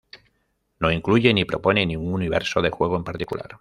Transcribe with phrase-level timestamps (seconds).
[0.79, 3.59] No incluye ni propone ningún universo de juego en particular.